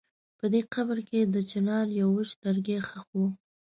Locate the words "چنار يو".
1.51-2.07